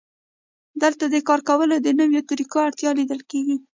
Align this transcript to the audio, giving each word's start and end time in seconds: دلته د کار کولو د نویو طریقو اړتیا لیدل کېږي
دلته 0.81 1.03
د 1.09 1.15
کار 1.27 1.39
کولو 1.49 1.75
د 1.81 1.87
نویو 1.99 2.21
طریقو 2.29 2.57
اړتیا 2.67 2.91
لیدل 2.99 3.21
کېږي 3.31 3.55